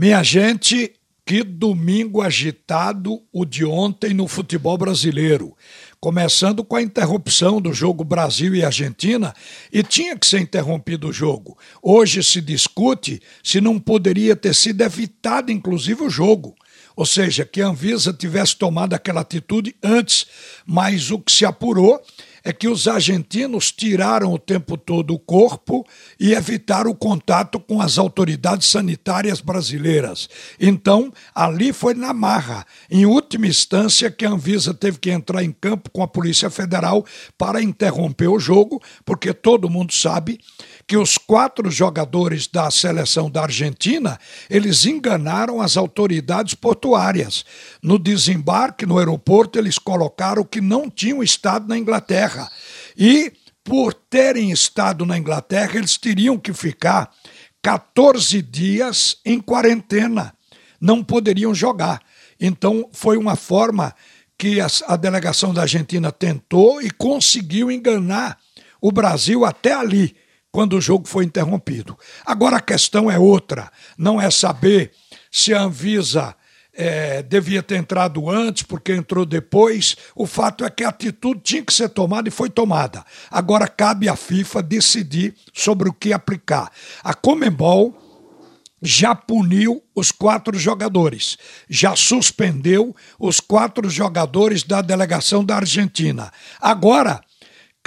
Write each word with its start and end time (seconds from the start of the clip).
Minha 0.00 0.22
gente, 0.22 0.92
que 1.26 1.42
domingo 1.42 2.22
agitado 2.22 3.20
o 3.32 3.44
de 3.44 3.64
ontem 3.64 4.14
no 4.14 4.28
futebol 4.28 4.78
brasileiro. 4.78 5.56
Começando 5.98 6.62
com 6.62 6.76
a 6.76 6.82
interrupção 6.82 7.60
do 7.60 7.72
jogo 7.72 8.04
Brasil 8.04 8.54
e 8.54 8.64
Argentina, 8.64 9.34
e 9.72 9.82
tinha 9.82 10.16
que 10.16 10.24
ser 10.24 10.38
interrompido 10.38 11.08
o 11.08 11.12
jogo. 11.12 11.58
Hoje 11.82 12.22
se 12.22 12.40
discute 12.40 13.20
se 13.42 13.60
não 13.60 13.76
poderia 13.76 14.36
ter 14.36 14.54
sido 14.54 14.82
evitado, 14.82 15.50
inclusive, 15.50 16.00
o 16.04 16.08
jogo. 16.08 16.54
Ou 16.94 17.04
seja, 17.04 17.44
que 17.44 17.60
a 17.60 17.66
Anvisa 17.66 18.12
tivesse 18.12 18.54
tomado 18.54 18.94
aquela 18.94 19.22
atitude 19.22 19.74
antes, 19.82 20.26
mas 20.64 21.10
o 21.10 21.18
que 21.18 21.32
se 21.32 21.44
apurou 21.44 22.00
é 22.44 22.52
que 22.52 22.68
os 22.68 22.86
argentinos 22.88 23.72
tiraram 23.72 24.32
o 24.32 24.38
tempo 24.38 24.76
todo 24.76 25.14
o 25.14 25.18
corpo 25.18 25.86
e 26.18 26.32
evitaram 26.32 26.90
o 26.90 26.94
contato 26.94 27.58
com 27.60 27.80
as 27.80 27.98
autoridades 27.98 28.68
sanitárias 28.68 29.40
brasileiras. 29.40 30.28
Então, 30.60 31.12
ali 31.34 31.72
foi 31.72 31.94
na 31.94 32.12
marra. 32.12 32.66
Em 32.90 33.06
última 33.06 33.46
instância, 33.46 34.10
que 34.10 34.24
a 34.24 34.30
Anvisa 34.30 34.74
teve 34.74 34.98
que 34.98 35.10
entrar 35.10 35.42
em 35.42 35.52
campo 35.52 35.90
com 35.90 36.02
a 36.02 36.08
Polícia 36.08 36.50
Federal 36.50 37.04
para 37.36 37.62
interromper 37.62 38.28
o 38.28 38.38
jogo, 38.38 38.82
porque 39.04 39.32
todo 39.32 39.70
mundo 39.70 39.92
sabe 39.92 40.38
que 40.88 40.96
os 40.96 41.18
quatro 41.18 41.70
jogadores 41.70 42.46
da 42.46 42.70
seleção 42.70 43.30
da 43.30 43.42
Argentina, 43.42 44.18
eles 44.48 44.86
enganaram 44.86 45.60
as 45.60 45.76
autoridades 45.76 46.54
portuárias. 46.54 47.44
No 47.82 47.98
desembarque 47.98 48.86
no 48.86 48.96
aeroporto, 48.96 49.58
eles 49.58 49.78
colocaram 49.78 50.42
que 50.42 50.62
não 50.62 50.88
tinham 50.88 51.22
estado 51.22 51.68
na 51.68 51.76
Inglaterra. 51.76 52.50
E 52.96 53.30
por 53.62 53.92
terem 53.92 54.50
estado 54.50 55.04
na 55.04 55.18
Inglaterra, 55.18 55.76
eles 55.76 55.98
teriam 55.98 56.38
que 56.38 56.54
ficar 56.54 57.12
14 57.62 58.40
dias 58.40 59.18
em 59.26 59.38
quarentena. 59.40 60.32
Não 60.80 61.04
poderiam 61.04 61.54
jogar. 61.54 62.00
Então, 62.40 62.88
foi 62.94 63.18
uma 63.18 63.36
forma 63.36 63.94
que 64.38 64.58
a, 64.58 64.96
delegação 64.96 65.52
da 65.52 65.62
Argentina 65.62 66.10
tentou 66.10 66.80
e 66.80 66.90
conseguiu 66.90 67.70
enganar 67.70 68.38
o 68.80 68.90
Brasil 68.90 69.44
até 69.44 69.74
ali 69.74 70.16
quando 70.50 70.76
o 70.76 70.80
jogo 70.80 71.06
foi 71.06 71.24
interrompido. 71.24 71.98
Agora 72.24 72.56
a 72.56 72.60
questão 72.60 73.10
é 73.10 73.18
outra, 73.18 73.70
não 73.96 74.20
é 74.20 74.30
saber 74.30 74.92
se 75.30 75.52
a 75.52 75.62
Anvisa 75.62 76.34
é, 76.78 77.22
devia 77.22 77.60
ter 77.60 77.76
entrado 77.76 78.30
antes, 78.30 78.62
porque 78.62 78.92
entrou 78.92 79.26
depois. 79.26 79.96
O 80.14 80.26
fato 80.26 80.64
é 80.64 80.70
que 80.70 80.84
a 80.84 80.90
atitude 80.90 81.40
tinha 81.42 81.62
que 81.62 81.74
ser 81.74 81.88
tomada 81.88 82.28
e 82.28 82.32
foi 82.32 82.48
tomada. 82.48 83.04
Agora 83.28 83.66
cabe 83.66 84.08
à 84.08 84.14
FIFA 84.14 84.62
decidir 84.62 85.34
sobre 85.52 85.88
o 85.88 85.92
que 85.92 86.12
aplicar. 86.12 86.70
A 87.02 87.12
Comembol 87.14 87.96
já 88.80 89.12
puniu 89.12 89.82
os 89.92 90.12
quatro 90.12 90.56
jogadores, 90.56 91.36
já 91.68 91.96
suspendeu 91.96 92.94
os 93.18 93.40
quatro 93.40 93.90
jogadores 93.90 94.62
da 94.62 94.80
delegação 94.80 95.44
da 95.44 95.56
Argentina. 95.56 96.32
Agora 96.60 97.20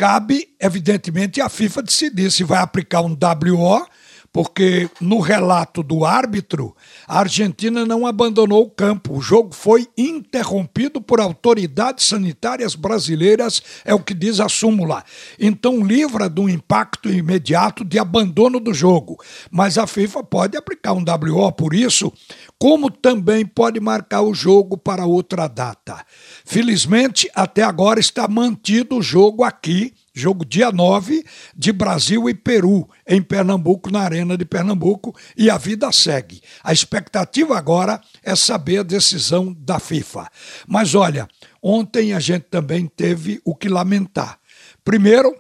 Cabe, 0.02 0.50
evidentemente, 0.60 1.40
à 1.42 1.48
FIFA 1.48 1.84
decidir 1.84 2.32
se 2.32 2.44
vai 2.44 2.60
aplicar 2.60 3.02
um 3.02 3.16
WO, 3.16 3.86
porque 4.34 4.90
no 5.00 5.20
relato 5.20 5.84
do 5.84 6.06
árbitro, 6.06 6.76
a 7.06 7.20
Argentina 7.20 7.86
não 7.86 8.08
abandonou 8.08 8.64
o 8.64 8.70
campo. 8.70 9.18
O 9.18 9.22
jogo 9.22 9.54
foi 9.54 9.88
interrompido 9.98 11.02
por 11.02 11.20
autoridades 11.20 12.06
sanitárias 12.06 12.74
brasileiras, 12.74 13.62
é 13.84 13.94
o 13.94 14.00
que 14.00 14.14
diz 14.14 14.40
a 14.40 14.48
súmula. 14.48 15.04
Então 15.38 15.84
livra 15.84 16.30
do 16.30 16.48
impacto 16.48 17.10
imediato 17.10 17.84
de 17.84 18.00
abandono 18.00 18.60
do 18.60 18.74
jogo. 18.74 19.18
Mas 19.50 19.78
a 19.78 19.86
FIFA 19.86 20.24
pode 20.24 20.58
aplicar 20.58 20.94
um 20.94 21.04
WO 21.04 21.52
por 21.52 21.74
isso, 21.74 22.12
como 22.58 22.90
também 22.90 23.46
pode 23.46 23.80
marcar 23.80 24.22
o 24.22 24.34
jogo 24.34 24.78
para 24.78 25.06
outra 25.06 25.48
data. 25.48 26.06
Felizmente, 26.46 27.30
até 27.36 27.64
agora 27.64 28.00
está 28.00 28.28
mantido 28.30 28.98
o 28.98 29.02
jogo 29.02 29.44
aqui 29.44 29.94
Jogo 30.14 30.44
dia 30.44 30.72
9 30.72 31.24
de 31.56 31.72
Brasil 31.72 32.30
e 32.30 32.34
Peru, 32.34 32.90
em 33.08 33.22
Pernambuco, 33.22 33.90
na 33.90 34.02
Arena 34.02 34.38
de 34.38 34.44
Pernambuco, 34.44 35.16
e 35.38 35.50
a 35.50 35.58
vida 35.58 35.90
segue. 35.92 36.42
A 36.62 36.74
expectativa 36.74 37.58
agora 37.58 38.02
é 38.22 38.36
saber 38.36 38.80
a 38.80 38.84
decisão 38.84 39.56
da 39.58 39.80
FIFA. 39.80 40.30
Mas 40.68 40.96
olha, 40.96 41.30
ontem 41.64 42.12
a 42.12 42.20
gente 42.20 42.44
também 42.44 42.88
teve 42.88 43.40
o 43.46 43.56
que 43.56 43.70
lamentar. 43.70 44.38
Primeiro, 44.84 45.34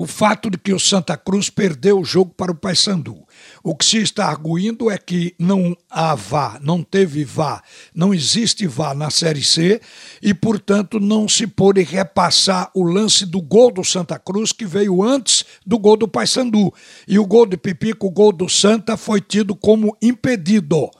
o 0.00 0.06
fato 0.06 0.48
de 0.48 0.56
que 0.56 0.72
o 0.72 0.80
Santa 0.80 1.14
Cruz 1.14 1.50
perdeu 1.50 2.00
o 2.00 2.04
jogo 2.06 2.32
para 2.34 2.50
o 2.50 2.54
Paysandu. 2.54 3.18
O 3.62 3.76
que 3.76 3.84
se 3.84 3.98
está 3.98 4.28
arguindo 4.28 4.90
é 4.90 4.96
que 4.96 5.34
não 5.38 5.76
há 5.90 6.14
vá, 6.14 6.58
não 6.62 6.82
teve 6.82 7.22
vá, 7.22 7.62
não 7.94 8.14
existe 8.14 8.66
vá 8.66 8.94
na 8.94 9.10
Série 9.10 9.44
C 9.44 9.78
e, 10.22 10.32
portanto, 10.32 10.98
não 10.98 11.28
se 11.28 11.46
pôde 11.46 11.82
repassar 11.82 12.70
o 12.74 12.82
lance 12.82 13.26
do 13.26 13.42
gol 13.42 13.70
do 13.70 13.84
Santa 13.84 14.18
Cruz 14.18 14.52
que 14.52 14.64
veio 14.64 15.02
antes 15.02 15.44
do 15.66 15.78
gol 15.78 15.98
do 15.98 16.08
Paysandu. 16.08 16.72
E 17.06 17.18
o 17.18 17.26
gol 17.26 17.44
de 17.44 17.58
Pipico, 17.58 18.06
o 18.06 18.10
gol 18.10 18.32
do 18.32 18.48
Santa, 18.48 18.96
foi 18.96 19.20
tido 19.20 19.54
como 19.54 19.94
impedido. 20.00 20.90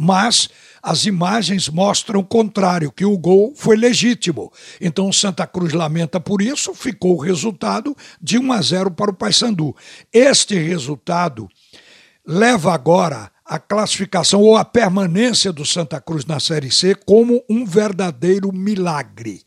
Mas 0.00 0.48
as 0.80 1.06
imagens 1.06 1.68
mostram 1.68 2.20
o 2.20 2.24
contrário, 2.24 2.92
que 2.92 3.04
o 3.04 3.18
gol 3.18 3.52
foi 3.56 3.76
legítimo. 3.76 4.52
Então 4.80 5.08
o 5.08 5.12
Santa 5.12 5.44
Cruz 5.44 5.72
lamenta 5.72 6.20
por 6.20 6.40
isso, 6.40 6.72
ficou 6.72 7.16
o 7.16 7.20
resultado 7.20 7.96
de 8.22 8.38
1 8.38 8.52
a 8.52 8.62
0 8.62 8.90
para 8.92 9.10
o 9.10 9.14
Paysandu. 9.14 9.74
Este 10.12 10.54
resultado 10.54 11.48
leva 12.24 12.72
agora 12.72 13.30
a 13.44 13.58
classificação 13.58 14.40
ou 14.40 14.56
a 14.56 14.64
permanência 14.64 15.52
do 15.52 15.66
Santa 15.66 16.00
Cruz 16.00 16.24
na 16.24 16.38
Série 16.38 16.70
C 16.70 16.94
como 16.94 17.42
um 17.48 17.64
verdadeiro 17.64 18.52
milagre. 18.52 19.42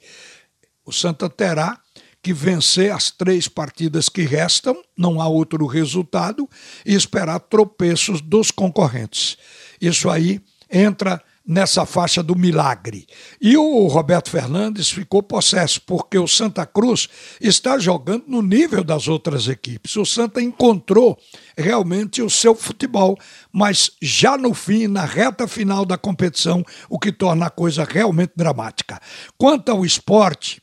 O 0.84 0.92
Santa 0.92 1.30
terá 1.30 1.80
que 2.22 2.34
vencer 2.34 2.92
as 2.92 3.10
três 3.10 3.48
partidas 3.48 4.10
que 4.10 4.22
restam, 4.22 4.80
não 4.98 5.22
há 5.22 5.28
outro 5.28 5.66
resultado, 5.66 6.48
e 6.86 6.94
esperar 6.94 7.40
tropeços 7.40 8.22
dos 8.22 8.52
concorrentes. 8.52 9.38
Isso 9.82 10.10
aí 10.10 10.40
entra 10.70 11.22
nessa 11.46 11.86
faixa 11.86 12.22
do 12.22 12.36
milagre. 12.36 13.06
E 13.42 13.58
o 13.58 13.88
Roberto 13.88 14.30
Fernandes 14.30 14.90
ficou 14.90 15.24
possesso, 15.24 15.82
porque 15.82 16.18
o 16.18 16.28
Santa 16.28 16.66
Cruz 16.66 17.10
está 17.40 17.78
jogando 17.80 18.26
no 18.28 18.42
nível 18.42 18.84
das 18.84 19.08
outras 19.08 19.48
equipes. 19.48 19.96
O 19.96 20.06
Santa 20.06 20.42
encontrou 20.42 21.18
realmente 21.58 22.22
o 22.22 22.30
seu 22.30 22.56
futebol, 22.56 23.18
mas 23.52 23.92
já 24.02 24.38
no 24.38 24.54
fim, 24.54 24.88
na 24.88 25.04
reta 25.04 25.48
final 25.48 25.86
da 25.86 25.98
competição, 25.98 26.64
o 26.90 27.00
que 27.00 27.12
torna 27.12 27.48
a 27.48 27.52
coisa 27.52 27.84
realmente 27.84 28.34
dramática. 28.36 29.00
Quanto 29.38 29.70
ao 29.70 29.84
esporte, 29.84 30.62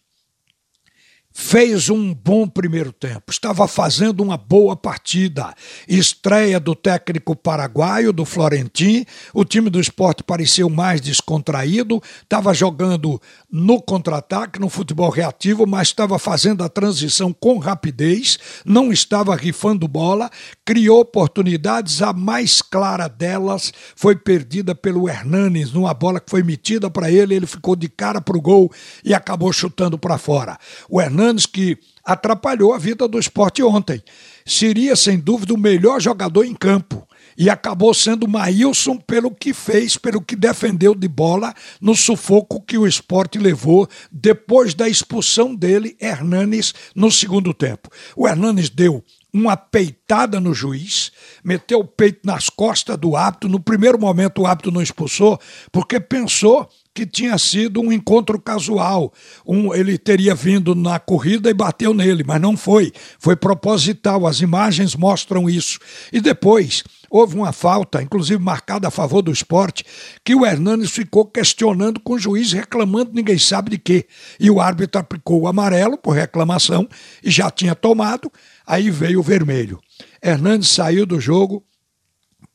fez 1.40 1.88
um 1.88 2.12
bom 2.12 2.48
primeiro 2.48 2.92
tempo, 2.92 3.30
estava 3.30 3.68
fazendo 3.68 4.24
uma 4.24 4.36
boa 4.36 4.74
partida. 4.74 5.54
Estreia 5.86 6.58
do 6.58 6.74
técnico 6.74 7.36
paraguaio, 7.36 8.12
do 8.12 8.24
Florentin, 8.24 9.06
o 9.32 9.44
time 9.44 9.70
do 9.70 9.80
esporte 9.80 10.24
pareceu 10.24 10.68
mais 10.68 11.00
descontraído, 11.00 12.02
estava 12.24 12.52
jogando 12.52 13.22
no 13.48 13.80
contra-ataque, 13.80 14.58
no 14.58 14.68
futebol 14.68 15.10
reativo, 15.10 15.64
mas 15.64 15.88
estava 15.88 16.18
fazendo 16.18 16.64
a 16.64 16.68
transição 16.68 17.32
com 17.32 17.58
rapidez, 17.58 18.36
não 18.66 18.92
estava 18.92 19.36
rifando 19.36 19.86
bola, 19.86 20.28
criou 20.64 21.00
oportunidades, 21.00 22.02
a 22.02 22.12
mais 22.12 22.60
clara 22.60 23.06
delas 23.06 23.72
foi 23.94 24.16
perdida 24.16 24.74
pelo 24.74 25.08
Hernanes, 25.08 25.72
numa 25.72 25.94
bola 25.94 26.18
que 26.18 26.30
foi 26.30 26.42
metida 26.42 26.90
para 26.90 27.12
ele, 27.12 27.36
ele 27.36 27.46
ficou 27.46 27.76
de 27.76 27.88
cara 27.88 28.20
para 28.20 28.36
o 28.36 28.42
gol 28.42 28.72
e 29.04 29.14
acabou 29.14 29.52
chutando 29.52 29.96
para 29.96 30.18
fora. 30.18 30.58
O 30.90 31.00
Hernanes 31.00 31.27
Hernanes, 31.28 31.46
que 31.46 31.78
atrapalhou 32.04 32.72
a 32.72 32.78
vida 32.78 33.06
do 33.06 33.18
esporte 33.18 33.62
ontem. 33.62 34.02
Seria, 34.44 34.96
sem 34.96 35.18
dúvida, 35.18 35.52
o 35.52 35.58
melhor 35.58 36.00
jogador 36.00 36.44
em 36.44 36.54
campo. 36.54 37.06
E 37.36 37.48
acabou 37.48 37.94
sendo 37.94 38.24
o 38.24 38.28
Maílson 38.28 38.96
pelo 38.96 39.30
que 39.30 39.54
fez, 39.54 39.96
pelo 39.96 40.20
que 40.20 40.34
defendeu 40.34 40.92
de 40.92 41.06
bola 41.06 41.54
no 41.80 41.94
sufoco 41.94 42.60
que 42.60 42.76
o 42.76 42.86
esporte 42.86 43.38
levou 43.38 43.88
depois 44.10 44.74
da 44.74 44.88
expulsão 44.88 45.54
dele, 45.54 45.96
Hernanes, 46.00 46.74
no 46.96 47.12
segundo 47.12 47.54
tempo. 47.54 47.88
O 48.16 48.26
Hernanes 48.26 48.68
deu 48.68 49.04
uma 49.32 49.56
peitada 49.56 50.40
no 50.40 50.52
juiz, 50.52 51.12
meteu 51.44 51.80
o 51.80 51.86
peito 51.86 52.20
nas 52.24 52.48
costas 52.48 52.96
do 52.96 53.14
árbitro. 53.14 53.48
No 53.48 53.60
primeiro 53.60 54.00
momento, 54.00 54.42
o 54.42 54.46
árbitro 54.46 54.72
não 54.72 54.82
expulsou, 54.82 55.38
porque 55.70 56.00
pensou 56.00 56.68
que 56.98 57.06
tinha 57.06 57.38
sido 57.38 57.80
um 57.80 57.92
encontro 57.92 58.40
casual. 58.40 59.12
Um, 59.46 59.72
ele 59.72 59.96
teria 59.96 60.34
vindo 60.34 60.74
na 60.74 60.98
corrida 60.98 61.48
e 61.48 61.54
bateu 61.54 61.94
nele, 61.94 62.24
mas 62.26 62.40
não 62.40 62.56
foi. 62.56 62.92
Foi 63.20 63.36
proposital. 63.36 64.26
As 64.26 64.40
imagens 64.40 64.96
mostram 64.96 65.48
isso. 65.48 65.78
E 66.12 66.20
depois 66.20 66.82
houve 67.08 67.36
uma 67.36 67.52
falta, 67.52 68.02
inclusive 68.02 68.42
marcada 68.42 68.88
a 68.88 68.90
favor 68.90 69.22
do 69.22 69.30
esporte, 69.30 69.84
que 70.24 70.34
o 70.34 70.44
Hernanes 70.44 70.90
ficou 70.90 71.24
questionando 71.24 72.00
com 72.00 72.14
o 72.14 72.18
juiz, 72.18 72.52
reclamando 72.52 73.12
ninguém 73.14 73.38
sabe 73.38 73.70
de 73.70 73.78
quê. 73.78 74.04
E 74.40 74.50
o 74.50 74.60
árbitro 74.60 75.00
aplicou 75.00 75.42
o 75.42 75.46
amarelo 75.46 75.96
por 75.96 76.16
reclamação 76.16 76.88
e 77.22 77.30
já 77.30 77.48
tinha 77.48 77.76
tomado. 77.76 78.28
Aí 78.66 78.90
veio 78.90 79.20
o 79.20 79.22
vermelho. 79.22 79.78
Hernandes 80.20 80.68
saiu 80.70 81.06
do 81.06 81.20
jogo 81.20 81.62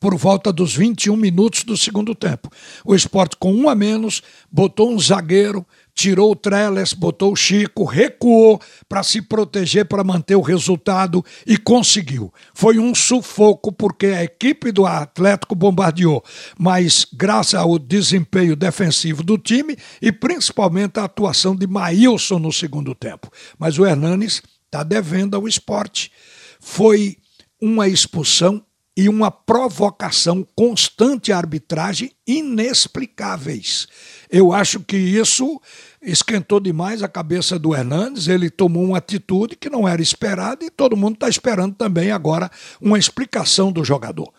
por 0.04 0.18
volta 0.18 0.52
dos 0.52 0.76
21 0.76 1.16
minutos 1.16 1.64
do 1.64 1.78
segundo 1.78 2.14
tempo. 2.14 2.50
O 2.84 2.94
esporte, 2.94 3.38
com 3.40 3.54
um 3.54 3.70
a 3.70 3.74
menos, 3.74 4.22
botou 4.52 4.92
um 4.92 5.00
zagueiro, 5.00 5.66
tirou 5.96 6.34
o 6.34 6.36
Trellis, 6.36 6.92
botou 6.92 7.32
o 7.32 7.38
Chico, 7.38 7.86
recuou 7.86 8.60
para 8.90 9.02
se 9.02 9.22
proteger, 9.22 9.86
para 9.86 10.04
manter 10.04 10.36
o 10.36 10.42
resultado 10.42 11.24
e 11.48 11.56
conseguiu. 11.56 12.34
Foi 12.54 12.80
um 12.80 12.94
sufoco 12.94 13.72
porque 13.72 14.08
a 14.08 14.26
equipe 14.26 14.74
do 14.74 14.86
Atlético 14.86 15.56
bombardeou, 15.56 16.22
mas 16.60 17.08
graças 17.14 17.54
ao 17.54 17.80
desempenho 17.80 18.58
defensivo 18.58 19.24
do 19.24 19.38
time 19.38 19.78
e 20.02 20.12
principalmente 20.12 21.00
a 21.00 21.06
atuação 21.06 21.56
de 21.56 21.66
Maílson 21.66 22.40
no 22.40 22.52
segundo 22.52 22.94
tempo. 22.94 23.32
Mas 23.58 23.80
o 23.80 23.86
Hernanes 23.86 24.42
está 24.66 24.84
devendo 24.84 25.38
ao 25.38 25.48
esporte. 25.48 26.12
Foi 26.60 27.16
uma 27.62 27.88
expulsão 27.88 28.62
e 28.96 29.10
uma 29.10 29.32
provocação 29.32 30.46
constante 30.56 31.32
à 31.32 31.38
arbitragem 31.38 32.12
inexplicáveis. 32.28 33.88
Eu 34.30 34.54
acho 34.54 34.80
que 34.80 34.98
isso 34.98 35.60
esquentou 36.02 36.60
demais 36.60 37.02
a 37.02 37.08
cabeça 37.08 37.58
do 37.58 37.74
Hernandes, 37.74 38.28
ele 38.28 38.50
tomou 38.50 38.84
uma 38.84 38.98
atitude 38.98 39.56
que 39.56 39.70
não 39.70 39.88
era 39.88 40.02
esperada 40.02 40.64
e 40.64 40.70
todo 40.70 40.98
mundo 40.98 41.16
está 41.16 41.28
esperando 41.28 41.76
também 41.76 42.12
agora 42.12 42.52
uma 42.80 43.00
explicação 43.00 43.72
do 43.72 43.84
jogador. 43.84 44.32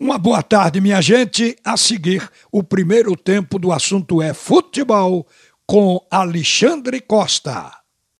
Uma 0.00 0.18
boa 0.18 0.42
tarde, 0.42 0.80
minha 0.80 1.00
gente. 1.00 1.56
A 1.64 1.76
seguir, 1.76 2.28
o 2.50 2.62
primeiro 2.62 3.16
tempo 3.16 3.58
do 3.58 3.70
assunto 3.70 4.20
é 4.20 4.34
futebol 4.34 5.26
com 5.66 6.04
Alexandre 6.10 7.00
Costa. 7.00 7.81